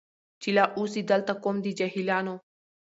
چي 0.41 0.49
لا 0.57 0.63
اوسي 0.77 1.01
دلته 1.11 1.33
قوم 1.43 1.57
د 1.63 1.67
جاهلانو 1.79 2.35